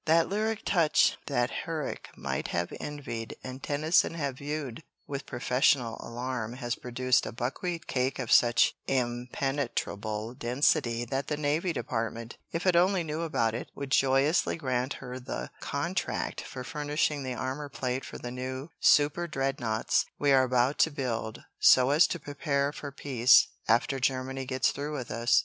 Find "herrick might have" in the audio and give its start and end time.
1.51-2.73